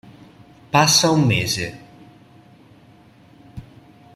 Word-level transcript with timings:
Passa 0.75 1.11
un 1.17 1.21
mese. 1.31 1.67